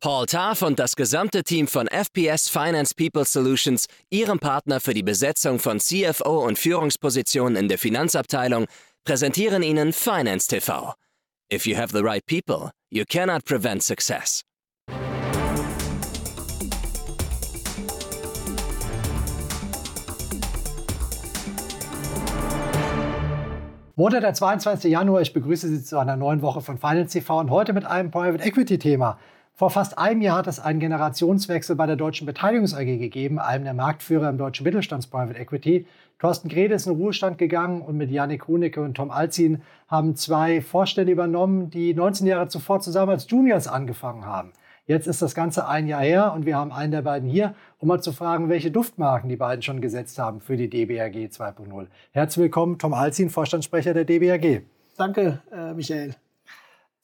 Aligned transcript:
Paul 0.00 0.26
Tarf 0.26 0.60
und 0.60 0.78
das 0.78 0.94
gesamte 0.94 1.42
Team 1.42 1.66
von 1.66 1.88
FPS 1.88 2.50
Finance 2.50 2.94
People 2.94 3.24
Solutions, 3.24 3.86
Ihrem 4.10 4.38
Partner 4.38 4.78
für 4.78 4.92
die 4.92 5.02
Besetzung 5.02 5.58
von 5.58 5.80
CFO 5.80 6.44
und 6.44 6.58
Führungspositionen 6.58 7.56
in 7.56 7.68
der 7.68 7.78
Finanzabteilung, 7.78 8.66
präsentieren 9.04 9.62
Ihnen 9.62 9.94
Finance 9.94 10.48
TV. 10.48 10.92
If 11.50 11.66
you 11.66 11.76
have 11.78 11.96
the 11.96 12.02
right 12.02 12.24
people, 12.26 12.72
you 12.90 13.04
cannot 13.08 13.46
prevent 13.46 13.82
success. 13.82 14.42
Montag, 23.98 24.20
der 24.20 24.34
22. 24.34 24.92
Januar. 24.92 25.22
Ich 25.22 25.32
begrüße 25.32 25.68
Sie 25.68 25.82
zu 25.82 25.98
einer 25.98 26.16
neuen 26.16 26.42
Woche 26.42 26.60
von 26.60 26.76
Finance 26.76 27.18
TV 27.18 27.40
und 27.40 27.48
heute 27.48 27.72
mit 27.72 27.86
einem 27.86 28.10
Private 28.10 28.44
Equity 28.44 28.78
Thema. 28.78 29.18
Vor 29.58 29.70
fast 29.70 29.96
einem 29.96 30.20
Jahr 30.20 30.36
hat 30.36 30.48
es 30.48 30.60
einen 30.60 30.80
Generationswechsel 30.80 31.76
bei 31.76 31.86
der 31.86 31.96
Deutschen 31.96 32.26
Beteiligungs 32.26 32.74
AG 32.74 32.84
gegeben, 32.84 33.38
einem 33.38 33.64
der 33.64 33.72
Marktführer 33.72 34.28
im 34.28 34.36
deutschen 34.36 34.64
Mittelstands-Private 34.64 35.38
Equity. 35.38 35.86
Thorsten 36.18 36.50
Grede 36.50 36.74
ist 36.74 36.86
in 36.86 36.92
den 36.92 37.00
Ruhestand 37.00 37.38
gegangen 37.38 37.80
und 37.80 37.96
mit 37.96 38.10
Janik 38.10 38.48
Hunecke 38.48 38.82
und 38.82 38.98
Tom 38.98 39.10
Alzin 39.10 39.62
haben 39.88 40.14
zwei 40.14 40.60
Vorstände 40.60 41.10
übernommen, 41.10 41.70
die 41.70 41.94
19 41.94 42.26
Jahre 42.26 42.48
zuvor 42.48 42.80
zusammen 42.80 43.12
als 43.12 43.30
Juniors 43.30 43.66
angefangen 43.66 44.26
haben. 44.26 44.52
Jetzt 44.84 45.06
ist 45.06 45.22
das 45.22 45.34
Ganze 45.34 45.66
ein 45.66 45.86
Jahr 45.86 46.02
her 46.02 46.34
und 46.34 46.44
wir 46.44 46.58
haben 46.58 46.70
einen 46.70 46.92
der 46.92 47.00
beiden 47.00 47.26
hier, 47.26 47.54
um 47.78 47.88
mal 47.88 48.02
zu 48.02 48.12
fragen, 48.12 48.50
welche 48.50 48.70
Duftmarken 48.70 49.30
die 49.30 49.36
beiden 49.36 49.62
schon 49.62 49.80
gesetzt 49.80 50.18
haben 50.18 50.42
für 50.42 50.58
die 50.58 50.68
DBRG 50.68 51.30
2.0. 51.30 51.86
Herzlich 52.12 52.42
willkommen, 52.42 52.78
Tom 52.78 52.92
Alzin, 52.92 53.30
Vorstandssprecher 53.30 53.94
der 53.94 54.04
DBRG. 54.04 54.64
Danke, 54.98 55.40
äh, 55.50 55.72
Michael. 55.72 56.14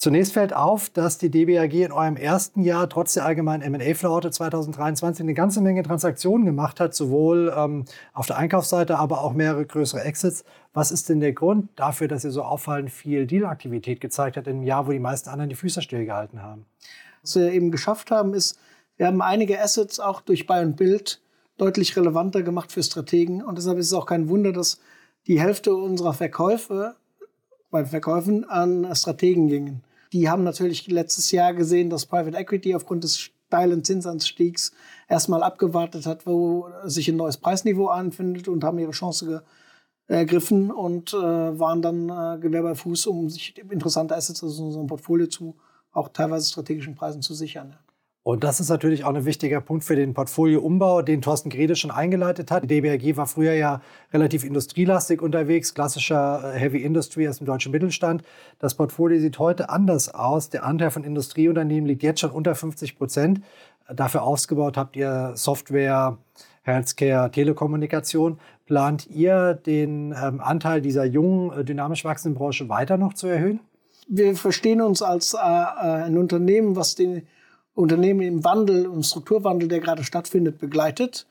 Zunächst 0.03 0.33
fällt 0.33 0.53
auf, 0.53 0.91
dass 0.91 1.17
die 1.17 1.31
DBAG 1.31 1.75
in 1.75 1.93
eurem 1.93 2.17
ersten 2.17 2.63
Jahr 2.65 2.89
trotz 2.89 3.15
der 3.15 3.25
allgemeinen 3.25 3.63
M&A-Flaute 3.63 4.33
2023 4.33 5.23
eine 5.23 5.33
ganze 5.33 5.61
Menge 5.61 5.85
Transaktionen 5.85 6.45
gemacht 6.45 6.81
hat, 6.81 6.93
sowohl 6.93 7.55
ähm, 7.57 7.85
auf 8.13 8.27
der 8.27 8.37
Einkaufsseite, 8.37 8.99
aber 8.99 9.23
auch 9.23 9.33
mehrere 9.33 9.65
größere 9.65 10.03
Exits. 10.03 10.45
Was 10.73 10.91
ist 10.91 11.09
denn 11.09 11.21
der 11.21 11.33
Grund 11.33 11.69
dafür, 11.77 12.09
dass 12.09 12.25
ihr 12.25 12.33
so 12.33 12.43
auffallend 12.43 12.91
viel 12.91 13.29
Dealaktivität 13.29 14.01
gezeigt 14.01 14.37
habt 14.37 14.49
in 14.49 14.57
einem 14.57 14.65
Jahr, 14.65 14.89
wo 14.89 14.91
die 14.91 14.99
meisten 14.99 15.29
anderen 15.29 15.51
die 15.51 15.55
Füße 15.55 15.83
stillgehalten 15.83 16.43
haben? 16.43 16.67
Was 17.23 17.37
wir 17.37 17.53
eben 17.53 17.71
geschafft 17.71 18.11
haben, 18.11 18.35
ist, 18.35 18.59
wir 18.97 19.07
haben 19.07 19.23
einige 19.23 19.63
Assets 19.63 20.01
auch 20.01 20.21
durch 20.21 20.49
Buy 20.49 20.65
und 20.65 20.77
Build 20.77 21.21
deutlich 21.59 21.97
relevanter 21.97 22.43
gemacht 22.43 22.73
für 22.73 22.83
Strategen. 22.83 23.41
Und 23.41 23.57
deshalb 23.57 23.79
ist 23.79 23.87
es 23.87 23.93
auch 23.93 24.07
kein 24.07 24.29
Wunder, 24.29 24.53
dass 24.53 24.81
die 25.29 25.41
Hälfte 25.41 25.77
unserer 25.77 26.13
Verkäufe 26.13 26.97
bei 27.71 27.85
Verkäufen 27.85 28.45
an 28.51 28.93
Strategen 28.97 29.47
gingen. 29.47 29.85
Die 30.13 30.29
haben 30.29 30.45
natürlich 30.45 30.87
letztes 30.89 31.31
Jahr 31.31 31.55
gesehen, 31.55 31.91
dass 31.91 32.07
Private 32.07 32.37
Equity 32.37 32.75
aufgrund 32.75 33.05
des 33.05 33.19
steilen 33.19 33.83
Zinsanstiegs 33.85 34.73
erstmal 35.09 35.43
abgewartet 35.43 36.07
hat, 36.07 36.27
wo 36.27 36.69
sich 36.85 37.09
ein 37.09 37.17
neues 37.17 37.39
Preisniveau 37.39 37.87
anfindet 37.89 38.49
und 38.49 38.65
haben 38.65 38.79
ihre 38.79 38.93
Chance 38.93 39.43
ergriffen 40.07 40.71
und 40.71 41.15
äh, 41.15 41.17
waren 41.17 41.81
dann 41.81 42.09
äh, 42.09 42.39
Gewehr 42.41 42.63
bei 42.63 42.75
Fuß, 42.75 43.07
um 43.07 43.31
sich 43.31 43.57
interessante 43.71 44.15
Assets 44.15 44.43
aus 44.43 44.59
unserem 44.59 44.87
Portfolio 44.87 45.27
zu 45.27 45.57
auch 45.93 46.09
teilweise 46.09 46.51
strategischen 46.51 46.95
Preisen 46.95 47.23
zu 47.23 47.35
sichern. 47.35 47.71
Ja. 47.71 47.92
Und 48.25 48.45
das 48.45 48.61
ist 48.61 48.69
natürlich 48.69 49.05
auch 49.05 49.13
ein 49.13 49.25
wichtiger 49.25 49.61
Punkt 49.61 49.83
für 49.83 49.97
den 49.97 50.15
Portfolioumbau, 50.15 51.03
den 51.03 51.23
Thorsten 51.23 51.51
Grede 51.51 51.75
schon 51.75 51.91
eingeleitet 51.91 52.53
hat. 52.53 52.63
Die 52.63 52.69
DBRG 52.69 53.17
war 53.17 53.27
früher 53.27 53.55
ja 53.55 53.81
relativ 54.13 54.45
industrielastig 54.45 55.21
unterwegs, 55.21 55.75
klassischer 55.75 56.55
äh, 56.55 56.59
Heavy 56.59 56.83
Industry 56.83 57.29
aus 57.29 57.39
dem 57.39 57.47
deutschen 57.47 57.73
Mittelstand. 57.73 58.23
Das 58.61 58.77
Portfolio 58.77 59.19
sieht 59.19 59.41
heute 59.41 59.71
anders 59.71 60.15
aus. 60.15 60.51
Der 60.51 60.65
Anteil 60.65 60.93
von 60.93 61.03
Industrieunternehmen 61.03 61.87
liegt 61.87 62.05
jetzt 62.05 62.21
schon 62.21 62.31
unter 62.31 62.55
50 62.55 62.97
Prozent. 62.97 63.41
Dafür 63.93 64.23
ausgebaut 64.23 64.77
habt 64.77 64.95
ihr 64.95 65.33
Software, 65.35 66.17
Healthcare, 66.63 67.29
Telekommunikation. 67.33 68.39
Plant 68.67 69.09
ihr 69.09 69.55
den 69.55 70.13
ähm, 70.13 70.41
Anteil 70.41 70.81
dieser 70.81 71.05
jungen, 71.05 71.59
äh, 71.59 71.65
dynamisch 71.65 72.05
wachsenden 72.05 72.39
Branche 72.39 72.69
weiter 72.69 72.99
noch 72.99 73.15
zu 73.15 73.27
erhöhen? 73.27 73.59
Wir 74.07 74.37
verstehen 74.37 74.81
uns 74.81 75.03
als 75.03 75.35
äh, 75.35 75.39
äh 75.39 76.05
ein 76.05 76.17
Unternehmen, 76.17 76.77
was 76.77 76.95
den 76.95 77.27
Unternehmen 77.75 78.21
im 78.21 78.45
Wandel, 78.45 78.85
im 78.85 79.03
Strukturwandel, 79.03 79.69
der 79.69 79.81
gerade 79.81 80.05
stattfindet, 80.05 80.59
begleitet. 80.59 81.27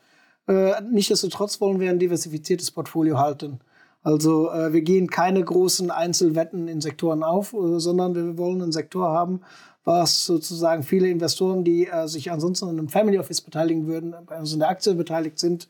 Äh, 0.47 0.81
Nichtsdestotrotz 0.89 1.61
wollen 1.61 1.79
wir 1.79 1.89
ein 1.89 1.99
diversifiziertes 1.99 2.71
Portfolio 2.71 3.19
halten. 3.19 3.59
Also 4.03 4.49
äh, 4.51 4.73
wir 4.73 4.81
gehen 4.81 5.09
keine 5.09 5.43
großen 5.43 5.91
Einzelwetten 5.91 6.67
in 6.67 6.81
Sektoren 6.81 7.23
auf, 7.23 7.53
äh, 7.53 7.79
sondern 7.79 8.15
wir 8.15 8.37
wollen 8.37 8.61
einen 8.61 8.71
Sektor 8.71 9.09
haben, 9.09 9.41
was 9.83 10.25
sozusagen 10.25 10.83
viele 10.83 11.09
Investoren, 11.09 11.63
die 11.63 11.87
äh, 11.87 12.07
sich 12.07 12.31
ansonsten 12.31 12.69
in 12.69 12.79
einem 12.79 12.89
Family 12.89 13.19
Office 13.19 13.41
beteiligen 13.41 13.87
würden, 13.87 14.15
bei 14.25 14.39
uns 14.39 14.53
in 14.53 14.59
der 14.59 14.69
Aktie 14.69 14.95
beteiligt 14.95 15.37
sind, 15.37 15.67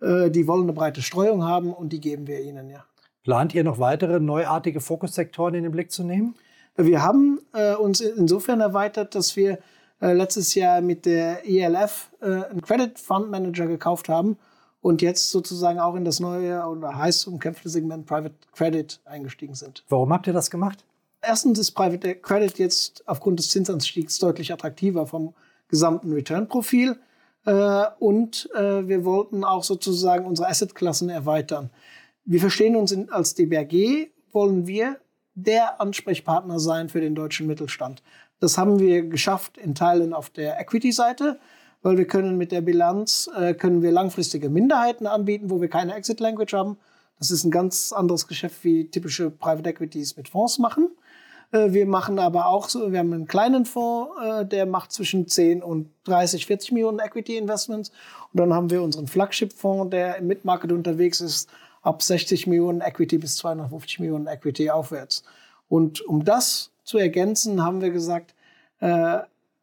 äh, 0.00 0.30
die 0.30 0.46
wollen 0.46 0.64
eine 0.64 0.72
breite 0.74 1.00
Streuung 1.00 1.44
haben 1.44 1.72
und 1.72 1.92
die 1.92 2.00
geben 2.00 2.26
wir 2.26 2.40
ihnen, 2.40 2.68
ja. 2.68 2.84
Plant 3.22 3.54
ihr 3.54 3.64
noch 3.64 3.78
weitere 3.78 4.18
neuartige 4.18 4.80
Fokussektoren 4.80 5.54
in 5.54 5.62
den 5.62 5.72
Blick 5.72 5.90
zu 5.90 6.04
nehmen? 6.04 6.34
Wir 6.76 7.02
haben 7.02 7.38
äh, 7.52 7.74
uns 7.74 8.00
insofern 8.00 8.60
erweitert, 8.60 9.14
dass 9.14 9.36
wir 9.36 9.58
äh, 10.00 10.12
letztes 10.12 10.54
Jahr 10.54 10.80
mit 10.80 11.06
der 11.06 11.48
ELF 11.48 12.10
äh, 12.20 12.44
einen 12.44 12.62
Credit 12.62 12.98
Fund 12.98 13.30
Manager 13.30 13.66
gekauft 13.66 14.08
haben 14.08 14.36
und 14.80 15.02
jetzt 15.02 15.30
sozusagen 15.30 15.78
auch 15.78 15.94
in 15.94 16.04
das 16.04 16.20
neue 16.20 16.64
oder 16.64 16.96
heiß 16.96 17.26
umkämpfte 17.26 17.68
Segment 17.68 18.06
Private 18.06 18.34
Credit 18.52 19.00
eingestiegen 19.04 19.54
sind. 19.54 19.84
Warum 19.88 20.12
habt 20.12 20.26
ihr 20.26 20.32
das 20.32 20.50
gemacht? 20.50 20.84
Erstens 21.22 21.58
ist 21.58 21.72
Private 21.72 22.14
Credit 22.14 22.58
jetzt 22.58 23.06
aufgrund 23.06 23.38
des 23.38 23.50
Zinsanstiegs 23.50 24.18
deutlich 24.18 24.52
attraktiver 24.52 25.06
vom 25.06 25.34
gesamten 25.68 26.12
Return-Profil. 26.12 26.96
Äh, 27.44 27.84
und 27.98 28.48
äh, 28.54 28.88
wir 28.88 29.04
wollten 29.04 29.44
auch 29.44 29.64
sozusagen 29.64 30.24
unsere 30.26 30.48
Assetklassen 30.48 31.10
erweitern. 31.10 31.70
Wir 32.24 32.40
verstehen 32.40 32.76
uns 32.76 32.92
in, 32.92 33.10
als 33.10 33.34
DBRG, 33.34 34.08
wollen 34.32 34.66
wir 34.66 34.98
der 35.34 35.80
Ansprechpartner 35.80 36.58
sein 36.58 36.88
für 36.88 37.00
den 37.00 37.14
deutschen 37.14 37.46
Mittelstand. 37.46 38.02
Das 38.40 38.56
haben 38.56 38.78
wir 38.78 39.02
geschafft 39.02 39.58
in 39.58 39.74
Teilen 39.74 40.14
auf 40.14 40.30
der 40.30 40.58
Equity-Seite, 40.58 41.38
weil 41.82 41.98
wir 41.98 42.06
können 42.06 42.38
mit 42.38 42.52
der 42.52 42.62
Bilanz 42.62 43.30
äh, 43.36 43.54
können 43.54 43.82
wir 43.82 43.92
langfristige 43.92 44.48
Minderheiten 44.48 45.06
anbieten, 45.06 45.50
wo 45.50 45.60
wir 45.60 45.68
keine 45.68 45.94
Exit 45.94 46.20
Language 46.20 46.54
haben. 46.54 46.78
Das 47.18 47.30
ist 47.30 47.44
ein 47.44 47.50
ganz 47.50 47.92
anderes 47.92 48.26
Geschäft 48.26 48.64
wie 48.64 48.90
typische 48.90 49.30
Private 49.30 49.68
Equities 49.68 50.16
mit 50.16 50.28
Fonds 50.28 50.58
machen. 50.58 50.90
Äh, 51.52 51.72
wir 51.72 51.86
machen 51.86 52.18
aber 52.18 52.46
auch 52.46 52.68
so, 52.68 52.92
wir 52.92 52.98
haben 52.98 53.12
einen 53.12 53.26
kleinen 53.26 53.66
Fonds, 53.66 54.10
äh, 54.22 54.46
der 54.46 54.66
macht 54.66 54.92
zwischen 54.92 55.28
10 55.28 55.62
und 55.62 55.90
30, 56.04 56.46
40 56.46 56.72
Millionen 56.72 56.98
Equity 56.98 57.36
Investments. 57.36 57.90
Und 58.32 58.40
dann 58.40 58.54
haben 58.54 58.70
wir 58.70 58.82
unseren 58.82 59.06
Flagship-Fonds, 59.06 59.90
der 59.90 60.16
im 60.16 60.28
Mid-Market 60.28 60.72
unterwegs 60.72 61.20
ist, 61.20 61.50
ab 61.82 62.02
60 62.02 62.46
Millionen 62.46 62.80
Equity 62.80 63.18
bis 63.18 63.36
250 63.36 64.00
Millionen 64.00 64.26
Equity 64.26 64.70
aufwärts. 64.70 65.24
Und 65.68 66.00
um 66.02 66.24
das 66.24 66.70
zu 66.90 66.98
ergänzen, 66.98 67.64
haben 67.64 67.80
wir 67.80 67.90
gesagt, 67.90 68.34
äh, 68.80 69.18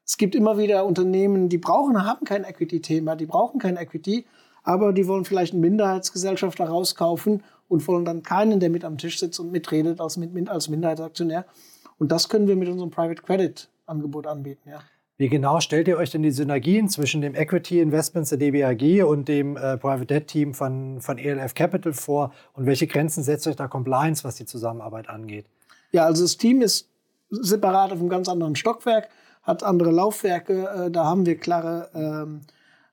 es 0.06 0.18
gibt 0.18 0.36
immer 0.36 0.58
wieder 0.58 0.86
Unternehmen, 0.86 1.50
die 1.50 1.58
brauchen, 1.58 2.06
haben 2.06 2.26
kein 2.26 2.46
Equity-Thema, 2.46 3.18
die 3.18 3.26
brauchen 3.26 3.60
kein 3.60 3.76
Equity, 3.76 4.26
aber 4.64 4.94
die 4.94 5.08
wollen 5.08 5.26
vielleicht 5.26 5.54
einen 5.54 5.62
Minderheitsgesellschafter 5.62 6.66
rauskaufen 6.66 7.44
und 7.68 7.86
wollen 7.88 8.06
dann 8.06 8.24
keinen, 8.24 8.62
der 8.62 8.70
mit 8.70 8.86
am 8.86 8.98
Tisch 8.98 9.20
sitzt 9.20 9.40
und 9.40 9.52
mitredet 9.52 10.00
als, 10.00 10.18
als 10.48 10.70
Minderheitsaktionär. 10.70 11.46
Und 12.00 12.12
das 12.12 12.30
können 12.30 12.48
wir 12.48 12.56
mit 12.56 12.70
unserem 12.70 12.90
Private 12.90 13.22
Credit 13.22 13.70
Angebot 13.86 14.28
anbieten, 14.28 14.70
ja. 14.70 14.80
Wie 15.20 15.30
genau 15.30 15.60
stellt 15.62 15.88
ihr 15.88 15.98
euch 15.98 16.12
denn 16.12 16.22
die 16.22 16.30
Synergien 16.30 16.90
zwischen 16.90 17.22
dem 17.22 17.34
Equity 17.34 17.82
Investments 17.82 18.30
der 18.30 18.38
DBAG 18.38 19.04
und 19.04 19.28
dem 19.28 19.58
äh, 19.58 19.76
Private 19.76 20.06
Debt 20.06 20.28
Team 20.28 20.54
von, 20.54 21.02
von 21.02 21.18
ELF 21.18 21.56
Capital 21.56 21.94
vor? 21.94 22.32
Und 22.54 22.68
welche 22.68 22.86
Grenzen 22.86 23.24
setzt 23.24 23.48
euch 23.48 23.56
da 23.56 23.68
Compliance, 23.68 24.24
was 24.24 24.36
die 24.36 24.46
Zusammenarbeit 24.46 25.10
angeht? 25.10 25.48
Ja, 25.92 26.06
also 26.06 26.24
das 26.24 26.38
Team 26.38 26.62
ist 26.62 26.88
separat 27.30 27.92
auf 27.92 28.00
einem 28.00 28.10
ganz 28.10 28.30
anderen 28.30 28.56
Stockwerk, 28.56 29.10
hat 29.44 29.64
andere 29.64 29.92
Laufwerke. 29.92 30.86
Äh, 30.88 30.92
da 30.92 31.06
haben 31.06 31.26
wir 31.26 31.38
klare 31.38 31.90
ähm, 31.94 32.42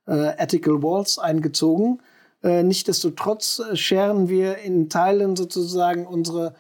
äh, 0.07 0.37
Ethical 0.39 0.83
Walls 0.83 1.19
eingezogen. 1.19 2.01
Äh, 2.43 2.63
Nichtsdestotrotz 2.63 3.61
äh, 3.61 3.77
scheren 3.77 4.29
wir 4.29 4.59
in 4.59 4.89
Teilen 4.89 5.37
sozusagen 5.37 6.07
unsere 6.07 6.55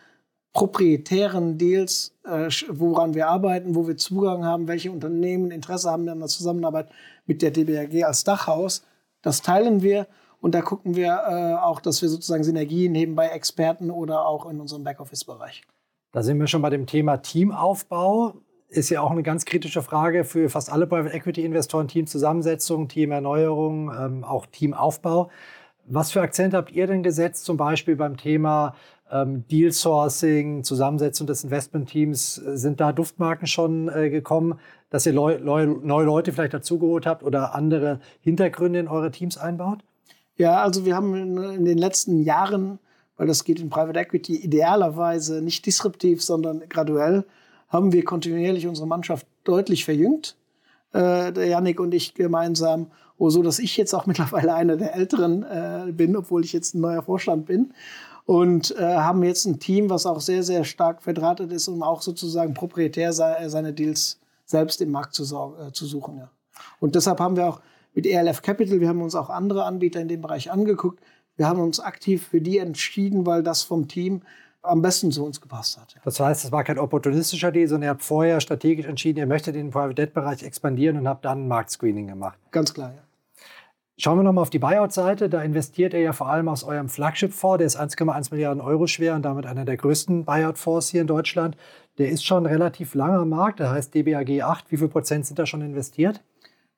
proprietären 0.52 1.58
Deals, 1.58 2.14
äh, 2.24 2.48
woran 2.68 3.14
wir 3.14 3.28
arbeiten, 3.28 3.74
wo 3.74 3.86
wir 3.86 3.96
Zugang 3.96 4.44
haben, 4.44 4.68
welche 4.68 4.90
Unternehmen 4.90 5.50
Interesse 5.50 5.90
haben 5.90 6.08
an 6.08 6.20
der 6.20 6.28
Zusammenarbeit 6.28 6.88
mit 7.26 7.42
der 7.42 7.50
DBRG 7.50 8.04
als 8.04 8.24
Dachhaus. 8.24 8.84
Das 9.20 9.42
teilen 9.42 9.82
wir 9.82 10.06
und 10.40 10.54
da 10.54 10.62
gucken 10.62 10.94
wir 10.94 11.22
äh, 11.26 11.54
auch, 11.54 11.80
dass 11.80 12.02
wir 12.02 12.08
sozusagen 12.08 12.44
Synergien 12.44 12.94
heben 12.94 13.14
bei 13.14 13.28
Experten 13.28 13.90
oder 13.90 14.26
auch 14.26 14.48
in 14.48 14.60
unserem 14.60 14.84
Backoffice-Bereich. 14.84 15.62
Da 16.14 16.22
sind 16.22 16.38
wir 16.38 16.46
schon 16.46 16.62
bei 16.62 16.70
dem 16.70 16.86
Thema 16.86 17.16
Teamaufbau. 17.16 18.34
Ist 18.68 18.88
ja 18.88 19.00
auch 19.00 19.10
eine 19.10 19.24
ganz 19.24 19.44
kritische 19.44 19.82
Frage 19.82 20.22
für 20.22 20.48
fast 20.48 20.70
alle 20.70 20.86
Private 20.86 21.12
Equity 21.12 21.44
Investoren. 21.44 21.88
Teamzusammensetzung, 21.88 22.86
Teamerneuerung, 22.86 23.90
ähm, 23.92 24.22
auch 24.22 24.46
Teamaufbau. 24.46 25.28
Was 25.86 26.12
für 26.12 26.20
Akzente 26.20 26.56
habt 26.56 26.70
ihr 26.70 26.86
denn 26.86 27.02
gesetzt, 27.02 27.44
zum 27.44 27.56
Beispiel 27.56 27.96
beim 27.96 28.16
Thema 28.16 28.76
ähm, 29.10 29.44
Deal 29.48 29.72
Sourcing, 29.72 30.62
Zusammensetzung 30.62 31.26
des 31.26 31.42
Investmentteams? 31.42 32.36
Sind 32.36 32.80
da 32.80 32.92
Duftmarken 32.92 33.48
schon 33.48 33.88
äh, 33.88 34.08
gekommen, 34.08 34.60
dass 34.90 35.06
ihr 35.06 35.14
neue 35.14 35.64
Leute 35.64 36.32
vielleicht 36.32 36.54
dazugeholt 36.54 37.06
habt 37.06 37.24
oder 37.24 37.56
andere 37.56 37.98
Hintergründe 38.20 38.78
in 38.78 38.86
eure 38.86 39.10
Teams 39.10 39.36
einbaut? 39.36 39.80
Ja, 40.36 40.62
also 40.62 40.84
wir 40.84 40.94
haben 40.94 41.42
in 41.54 41.64
den 41.64 41.78
letzten 41.78 42.22
Jahren, 42.22 42.78
weil 43.16 43.26
das 43.26 43.44
geht 43.44 43.60
in 43.60 43.70
Private 43.70 43.98
Equity 43.98 44.36
idealerweise 44.36 45.42
nicht 45.42 45.66
disruptiv, 45.66 46.22
sondern 46.22 46.62
graduell, 46.68 47.24
haben 47.68 47.92
wir 47.92 48.04
kontinuierlich 48.04 48.66
unsere 48.66 48.86
Mannschaft 48.86 49.26
deutlich 49.44 49.84
verjüngt. 49.84 50.36
Äh, 50.92 51.32
der 51.32 51.46
Yannick 51.46 51.80
und 51.80 51.92
ich 51.92 52.14
gemeinsam, 52.14 52.86
oh, 53.18 53.30
so 53.30 53.42
dass 53.42 53.58
ich 53.58 53.76
jetzt 53.76 53.94
auch 53.94 54.06
mittlerweile 54.06 54.54
einer 54.54 54.76
der 54.76 54.94
Älteren 54.94 55.42
äh, 55.42 55.92
bin, 55.92 56.16
obwohl 56.16 56.44
ich 56.44 56.52
jetzt 56.52 56.74
ein 56.74 56.80
neuer 56.80 57.02
Vorstand 57.02 57.46
bin. 57.46 57.74
Und 58.26 58.74
äh, 58.78 58.82
haben 58.82 59.22
jetzt 59.22 59.44
ein 59.44 59.60
Team, 59.60 59.90
was 59.90 60.06
auch 60.06 60.20
sehr, 60.20 60.42
sehr 60.42 60.64
stark 60.64 61.02
verdrahtet 61.02 61.52
ist, 61.52 61.68
um 61.68 61.82
auch 61.82 62.00
sozusagen 62.00 62.54
proprietär 62.54 63.12
sei, 63.12 63.48
seine 63.48 63.74
Deals 63.74 64.18
selbst 64.46 64.80
im 64.80 64.92
Markt 64.92 65.14
zu, 65.14 65.24
äh, 65.24 65.72
zu 65.72 65.84
suchen. 65.84 66.16
Ja. 66.16 66.30
Und 66.80 66.94
deshalb 66.94 67.20
haben 67.20 67.36
wir 67.36 67.46
auch 67.46 67.60
mit 67.92 68.06
ELF 68.06 68.40
Capital, 68.40 68.80
wir 68.80 68.88
haben 68.88 69.02
uns 69.02 69.14
auch 69.14 69.30
andere 69.30 69.64
Anbieter 69.64 70.00
in 70.00 70.08
dem 70.08 70.22
Bereich 70.22 70.50
angeguckt. 70.50 71.00
Wir 71.36 71.48
haben 71.48 71.60
uns 71.60 71.80
aktiv 71.80 72.26
für 72.26 72.40
die 72.40 72.58
entschieden, 72.58 73.26
weil 73.26 73.42
das 73.42 73.62
vom 73.62 73.88
Team 73.88 74.22
am 74.62 74.82
besten 74.82 75.10
zu 75.10 75.24
uns 75.24 75.40
gepasst 75.40 75.78
hat. 75.78 75.96
Das 76.04 76.20
heißt, 76.20 76.44
es 76.44 76.52
war 76.52 76.64
kein 76.64 76.78
opportunistischer 76.78 77.52
Deal, 77.52 77.68
sondern 77.68 77.88
ihr 77.88 77.90
habt 77.90 78.02
vorher 78.02 78.40
strategisch 78.40 78.86
entschieden, 78.86 79.18
ihr 79.18 79.26
möchtet 79.26 79.56
den 79.56 79.70
Private 79.70 79.94
Debt 79.94 80.14
Bereich 80.14 80.42
expandieren 80.42 80.96
und 80.96 81.08
habt 81.08 81.24
dann 81.24 81.44
ein 81.44 81.48
Marktscreening 81.48 82.06
gemacht. 82.06 82.38
Ganz 82.50 82.72
klar, 82.72 82.92
ja. 82.94 83.02
Schauen 83.96 84.18
wir 84.18 84.24
nochmal 84.24 84.42
auf 84.42 84.50
die 84.50 84.58
Buyout-Seite. 84.58 85.28
Da 85.28 85.40
investiert 85.42 85.94
ihr 85.94 86.00
ja 86.00 86.12
vor 86.12 86.28
allem 86.28 86.48
aus 86.48 86.64
eurem 86.64 86.88
Flagship-Fonds. 86.88 87.58
Der 87.58 87.66
ist 87.66 87.78
1,1 87.78 88.32
Milliarden 88.32 88.60
Euro 88.60 88.88
schwer 88.88 89.14
und 89.14 89.22
damit 89.22 89.46
einer 89.46 89.64
der 89.64 89.76
größten 89.76 90.24
Buyout-Fonds 90.24 90.88
hier 90.88 91.02
in 91.02 91.06
Deutschland. 91.06 91.56
Der 91.98 92.08
ist 92.08 92.26
schon 92.26 92.44
relativ 92.44 92.96
langer 92.96 93.24
Markt. 93.24 93.60
Der 93.60 93.70
heißt 93.70 93.94
DBAG 93.94 94.42
8. 94.42 94.72
Wie 94.72 94.78
viel 94.78 94.88
Prozent 94.88 95.26
sind 95.26 95.38
da 95.38 95.46
schon 95.46 95.62
investiert? 95.62 96.24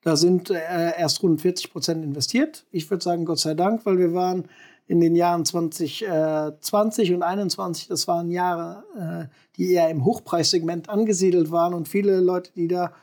Da 0.07 0.15
sind 0.15 0.49
äh, 0.51 0.97
erst 0.97 1.21
rund 1.21 1.41
40 1.41 1.69
Prozent 1.69 2.01
investiert. 2.01 2.65
Ich 2.71 2.89
würde 2.89 3.03
sagen, 3.03 3.25
Gott 3.25 3.39
sei 3.39 3.55
Dank, 3.55 3.85
weil 3.85 3.97
wir 3.97 4.13
waren 4.13 4.45
in 4.87 5.01
den 5.01 5.17
Jahren 5.17 5.43
2020 5.43 7.09
äh, 7.09 7.13
und 7.13 7.23
2021, 7.23 7.89
das 7.89 8.07
waren 8.07 8.31
Jahre, 8.31 9.27
äh, 9.29 9.35
die 9.57 9.73
eher 9.73 9.89
im 9.89 10.05
Hochpreissegment 10.05 10.87
angesiedelt 10.87 11.51
waren 11.51 11.73
und 11.73 11.89
viele 11.89 12.21
Leute, 12.21 12.53
die 12.55 12.69
da 12.69 12.93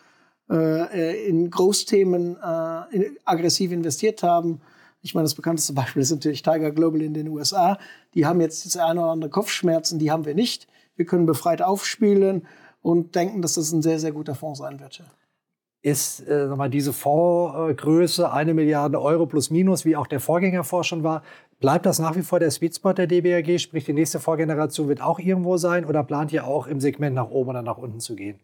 äh, 0.49 1.29
in 1.29 1.51
Großthemen 1.51 2.39
aggressiv 3.27 3.71
investiert 3.71 4.23
haben. 4.23 4.62
Ich 5.03 5.15
meine, 5.15 5.27
das 5.27 5.35
bekannteste 5.35 5.75
Beispiel 5.75 6.01
ist 6.01 6.11
natürlich 6.11 6.41
Tiger 6.41 6.71
Global 6.71 7.03
in 7.03 7.12
den 7.12 7.29
USA. 7.29 7.77
Die 8.15 8.25
haben 8.25 8.41
jetzt 8.41 8.65
das 8.65 8.79
eine 8.79 9.03
oder 9.03 9.11
andere 9.11 9.31
Kopfschmerzen, 9.31 9.99
die 9.99 10.11
haben 10.11 10.25
wir 10.25 10.35
nicht. 10.35 10.69
Wir 10.97 11.05
können 11.05 11.27
befreit 11.27 11.61
aufspielen 11.61 12.47
und 12.81 13.15
denken, 13.15 13.43
dass 13.43 13.56
das 13.56 13.73
ein 13.73 13.83
sehr, 13.83 13.99
sehr 13.99 14.12
guter 14.12 14.35
Fonds 14.35 14.61
sein 14.61 14.81
wird 14.81 15.03
ist 15.84 16.20
äh, 16.20 16.46
mal 16.46 16.70
diese 16.70 16.94
Fondsgröße, 16.94 18.32
eine 18.32 18.54
Milliarde 18.54 19.02
Euro 19.02 19.26
plus 19.26 19.50
minus, 19.50 19.84
wie 19.84 19.96
auch 19.96 20.06
der 20.06 20.19
Vorgängerfonds 20.19 20.88
schon 20.88 21.02
war. 21.02 21.22
Bleibt 21.60 21.84
das 21.84 21.98
nach 21.98 22.16
wie 22.16 22.22
vor 22.22 22.40
der 22.40 22.50
Sweet 22.50 22.76
Spot 22.76 22.94
der 22.94 23.06
DBRG? 23.06 23.58
Sprich, 23.58 23.84
die 23.84 23.92
nächste 23.92 24.19
Vorgeneration 24.19 24.88
wird 24.88 25.02
auch 25.02 25.19
irgendwo 25.19 25.58
sein 25.58 25.84
oder 25.84 26.02
plant 26.02 26.32
ihr 26.32 26.46
auch 26.46 26.66
im 26.66 26.81
Segment 26.81 27.14
nach 27.14 27.28
oben 27.28 27.50
oder 27.50 27.60
nach 27.60 27.76
unten 27.76 28.00
zu 28.00 28.16
gehen? 28.16 28.40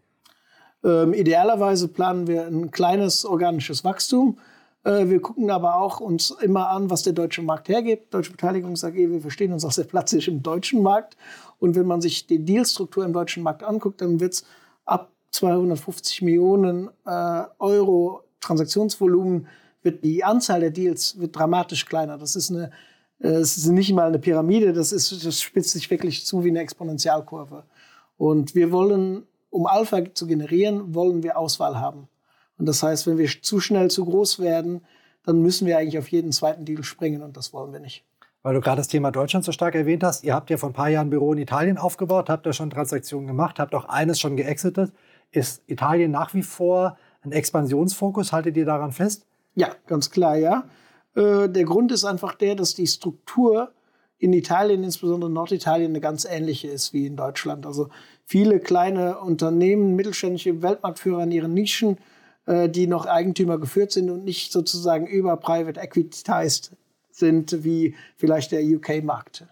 Ähm, 0.84 1.14
idealerweise 1.14 1.88
planen 1.88 2.26
wir 2.26 2.46
ein 2.46 2.70
kleines 2.70 3.24
organisches 3.24 3.84
Wachstum. 3.84 4.38
Äh, 4.84 5.06
wir 5.06 5.22
gucken 5.22 5.50
aber 5.50 5.76
auch 5.76 6.00
uns 6.00 6.30
immer 6.42 6.68
an, 6.68 6.90
was 6.90 7.04
der 7.04 7.14
deutsche 7.14 7.40
Markt 7.40 7.70
hergibt. 7.70 8.12
Deutsche 8.12 8.32
Beteiligungs 8.32 8.84
AG, 8.84 8.96
wir 8.96 9.20
verstehen 9.22 9.54
uns 9.54 9.64
auch 9.64 9.72
sehr 9.72 9.86
platzig 9.86 10.28
im 10.28 10.42
deutschen 10.42 10.82
Markt. 10.82 11.16
Und 11.58 11.74
wenn 11.74 11.86
man 11.86 12.02
sich 12.02 12.26
die 12.26 12.44
Dealstruktur 12.44 13.02
im 13.02 13.14
deutschen 13.14 13.42
Markt 13.42 13.62
anguckt, 13.62 14.02
dann 14.02 14.20
wird 14.20 14.34
es 14.34 14.44
250 15.30 16.22
Millionen 16.22 16.90
äh, 17.06 17.42
Euro 17.58 18.24
Transaktionsvolumen 18.40 19.46
wird 19.82 20.04
die 20.04 20.24
Anzahl 20.24 20.60
der 20.60 20.70
Deals 20.70 21.18
wird 21.18 21.36
dramatisch 21.36 21.86
kleiner. 21.86 22.18
Das 22.18 22.36
ist 22.36 22.50
eine, 22.50 22.70
äh, 23.20 23.28
es 23.28 23.56
ist 23.56 23.66
nicht 23.68 23.92
mal 23.92 24.08
eine 24.08 24.18
Pyramide, 24.18 24.72
das 24.72 24.92
ist, 24.92 25.24
das 25.24 25.40
spitzt 25.40 25.70
sich 25.70 25.90
wirklich 25.90 26.26
zu 26.26 26.44
wie 26.44 26.48
eine 26.48 26.60
Exponentialkurve. 26.60 27.64
Und 28.16 28.54
wir 28.54 28.72
wollen, 28.72 29.24
um 29.50 29.66
Alpha 29.66 30.02
zu 30.12 30.26
generieren, 30.26 30.94
wollen 30.94 31.22
wir 31.22 31.38
Auswahl 31.38 31.78
haben. 31.78 32.08
Und 32.58 32.66
das 32.66 32.82
heißt, 32.82 33.06
wenn 33.06 33.16
wir 33.16 33.28
zu 33.40 33.60
schnell 33.60 33.90
zu 33.90 34.04
groß 34.04 34.40
werden, 34.40 34.82
dann 35.24 35.40
müssen 35.40 35.66
wir 35.66 35.78
eigentlich 35.78 35.98
auf 35.98 36.08
jeden 36.08 36.32
zweiten 36.32 36.64
Deal 36.64 36.82
springen 36.82 37.22
und 37.22 37.36
das 37.36 37.52
wollen 37.52 37.72
wir 37.72 37.80
nicht. 37.80 38.04
Weil 38.42 38.54
du 38.54 38.60
gerade 38.60 38.78
das 38.78 38.88
Thema 38.88 39.10
Deutschland 39.10 39.44
so 39.44 39.52
stark 39.52 39.74
erwähnt 39.74 40.02
hast, 40.02 40.24
ihr 40.24 40.34
habt 40.34 40.48
ja 40.48 40.56
vor 40.56 40.70
ein 40.70 40.74
paar 40.74 40.88
Jahren 40.88 41.08
ein 41.08 41.10
Büro 41.10 41.32
in 41.32 41.38
Italien 41.38 41.76
aufgebaut, 41.76 42.30
habt 42.30 42.46
da 42.46 42.52
schon 42.52 42.70
Transaktionen 42.70 43.26
gemacht, 43.26 43.58
habt 43.58 43.74
auch 43.74 43.86
eines 43.86 44.18
schon 44.18 44.36
geexitet. 44.36 44.92
Ist 45.32 45.62
Italien 45.66 46.10
nach 46.10 46.34
wie 46.34 46.42
vor 46.42 46.96
ein 47.22 47.32
Expansionsfokus? 47.32 48.32
Haltet 48.32 48.56
ihr 48.56 48.64
daran 48.64 48.92
fest? 48.92 49.26
Ja, 49.54 49.70
ganz 49.86 50.10
klar, 50.10 50.36
ja. 50.36 50.64
Äh, 51.14 51.48
der 51.48 51.64
Grund 51.64 51.92
ist 51.92 52.04
einfach 52.04 52.34
der, 52.34 52.54
dass 52.54 52.74
die 52.74 52.86
Struktur 52.86 53.72
in 54.18 54.32
Italien, 54.32 54.84
insbesondere 54.84 55.30
Norditalien, 55.30 55.92
eine 55.92 56.00
ganz 56.00 56.24
ähnliche 56.24 56.68
ist 56.68 56.92
wie 56.92 57.06
in 57.06 57.16
Deutschland. 57.16 57.64
Also 57.66 57.88
viele 58.26 58.60
kleine 58.60 59.18
Unternehmen, 59.18 59.96
mittelständische 59.96 60.62
Weltmarktführer 60.62 61.22
in 61.22 61.32
ihren 61.32 61.54
Nischen, 61.54 61.98
äh, 62.46 62.68
die 62.68 62.86
noch 62.86 63.06
Eigentümer 63.06 63.58
geführt 63.58 63.92
sind 63.92 64.10
und 64.10 64.24
nicht 64.24 64.52
sozusagen 64.52 65.06
über 65.06 65.36
Private 65.36 65.80
Equitized 65.80 66.76
sind 67.10 67.64
wie 67.64 67.94
vielleicht 68.16 68.52
der 68.52 68.62
UK-Markt. 68.62 69.46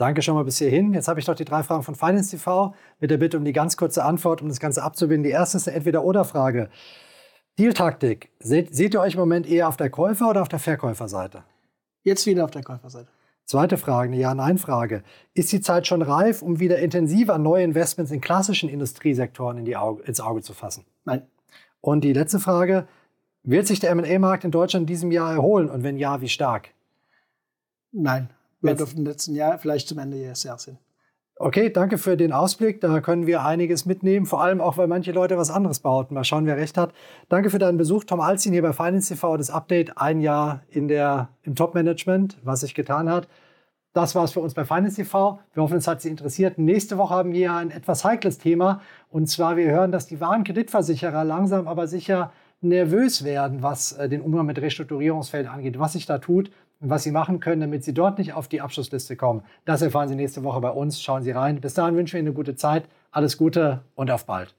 Danke 0.00 0.22
schon 0.22 0.34
mal 0.34 0.44
bis 0.44 0.56
hierhin. 0.56 0.94
Jetzt 0.94 1.08
habe 1.08 1.20
ich 1.20 1.26
doch 1.26 1.34
die 1.34 1.44
drei 1.44 1.62
Fragen 1.62 1.82
von 1.82 1.94
Finance 1.94 2.30
TV 2.30 2.74
mit 3.00 3.10
der 3.10 3.18
Bitte 3.18 3.36
um 3.36 3.44
die 3.44 3.52
ganz 3.52 3.76
kurze 3.76 4.02
Antwort, 4.02 4.40
um 4.40 4.48
das 4.48 4.58
Ganze 4.58 4.82
abzubinden. 4.82 5.24
Die 5.24 5.30
erste 5.30 5.58
ist 5.58 5.68
eine 5.68 5.76
Entweder-Oder-Frage. 5.76 6.70
Deal-Taktik. 7.58 8.30
Seht, 8.38 8.74
seht, 8.74 8.94
ihr 8.94 9.00
euch 9.02 9.12
im 9.12 9.20
Moment 9.20 9.46
eher 9.46 9.68
auf 9.68 9.76
der 9.76 9.90
Käufer- 9.90 10.30
oder 10.30 10.40
auf 10.40 10.48
der 10.48 10.58
Verkäuferseite? 10.58 11.42
Jetzt 12.02 12.24
wieder 12.24 12.44
auf 12.46 12.50
der 12.50 12.62
Käuferseite. 12.62 13.08
Zweite 13.44 13.76
Frage, 13.76 14.08
eine 14.08 14.18
Ja-Nein-Frage. 14.18 15.02
Ist 15.34 15.52
die 15.52 15.60
Zeit 15.60 15.86
schon 15.86 16.00
reif, 16.00 16.40
um 16.40 16.60
wieder 16.60 16.78
intensiver 16.78 17.36
neue 17.36 17.62
Investments 17.62 18.10
in 18.10 18.22
klassischen 18.22 18.70
Industriesektoren 18.70 19.58
in 19.58 19.76
Auge, 19.76 20.02
ins 20.04 20.22
Auge 20.22 20.40
zu 20.40 20.54
fassen? 20.54 20.86
Nein. 21.04 21.26
Und 21.82 22.04
die 22.04 22.14
letzte 22.14 22.40
Frage. 22.40 22.88
Wird 23.42 23.66
sich 23.66 23.80
der 23.80 23.90
M&A-Markt 23.90 24.44
in 24.44 24.50
Deutschland 24.50 24.84
in 24.84 24.86
diesem 24.94 25.12
Jahr 25.12 25.32
erholen? 25.32 25.68
Und 25.68 25.82
wenn 25.82 25.98
ja, 25.98 26.22
wie 26.22 26.28
stark? 26.30 26.70
Nein 27.92 28.30
auf 28.62 28.94
dem 28.94 29.04
letzten 29.04 29.34
Jahr 29.34 29.58
vielleicht 29.58 29.88
zum 29.88 29.98
Ende 29.98 30.18
des 30.22 30.42
Jahres 30.42 30.64
hin. 30.66 30.78
Okay, 31.42 31.70
danke 31.70 31.96
für 31.96 32.18
den 32.18 32.32
Ausblick. 32.32 32.82
Da 32.82 33.00
können 33.00 33.26
wir 33.26 33.42
einiges 33.42 33.86
mitnehmen, 33.86 34.26
vor 34.26 34.42
allem 34.42 34.60
auch, 34.60 34.76
weil 34.76 34.88
manche 34.88 35.10
Leute 35.10 35.38
was 35.38 35.50
anderes 35.50 35.80
behaupten. 35.80 36.12
Mal 36.12 36.22
schauen, 36.24 36.44
wer 36.44 36.58
recht 36.58 36.76
hat. 36.76 36.92
Danke 37.30 37.48
für 37.48 37.58
deinen 37.58 37.78
Besuch, 37.78 38.04
Tom 38.04 38.20
Alzin 38.20 38.52
hier 38.52 38.60
bei 38.60 38.74
Finance 38.74 39.08
TV. 39.08 39.38
Das 39.38 39.48
Update, 39.48 39.96
ein 39.96 40.20
Jahr 40.20 40.60
in 40.68 40.86
der, 40.86 41.30
im 41.42 41.54
Top-Management, 41.54 42.36
was 42.42 42.60
sich 42.60 42.74
getan 42.74 43.08
hat. 43.08 43.26
Das 43.94 44.14
war 44.14 44.24
es 44.24 44.32
für 44.32 44.40
uns 44.40 44.52
bei 44.52 44.66
Finance 44.66 44.96
TV. 44.96 45.38
Wir 45.54 45.62
hoffen, 45.62 45.78
es 45.78 45.88
hat 45.88 46.02
Sie 46.02 46.10
interessiert. 46.10 46.58
Nächste 46.58 46.98
Woche 46.98 47.14
haben 47.14 47.32
wir 47.32 47.54
ein 47.54 47.70
etwas 47.70 48.04
heikles 48.04 48.36
Thema. 48.36 48.82
Und 49.08 49.30
zwar, 49.30 49.56
wir 49.56 49.70
hören, 49.70 49.92
dass 49.92 50.06
die 50.06 50.20
Warenkreditversicherer 50.20 51.24
langsam 51.24 51.68
aber 51.68 51.86
sicher 51.86 52.34
nervös 52.60 53.24
werden, 53.24 53.62
was 53.62 53.92
äh, 53.92 54.10
den 54.10 54.20
Umgang 54.20 54.44
mit 54.44 54.60
Restrukturierungsfällen 54.60 55.48
angeht, 55.48 55.78
was 55.78 55.94
sich 55.94 56.04
da 56.04 56.18
tut 56.18 56.50
was 56.80 57.02
Sie 57.02 57.10
machen 57.10 57.40
können, 57.40 57.60
damit 57.60 57.84
Sie 57.84 57.94
dort 57.94 58.18
nicht 58.18 58.32
auf 58.32 58.48
die 58.48 58.60
Abschlussliste 58.60 59.16
kommen. 59.16 59.42
Das 59.64 59.82
erfahren 59.82 60.08
Sie 60.08 60.16
nächste 60.16 60.42
Woche 60.42 60.60
bei 60.60 60.70
uns. 60.70 61.00
Schauen 61.00 61.22
Sie 61.22 61.30
rein. 61.30 61.60
Bis 61.60 61.74
dahin 61.74 61.94
wünschen 61.94 62.14
wir 62.14 62.20
Ihnen 62.20 62.28
eine 62.28 62.34
gute 62.34 62.56
Zeit. 62.56 62.84
Alles 63.12 63.36
Gute 63.36 63.82
und 63.94 64.10
auf 64.10 64.24
bald. 64.24 64.54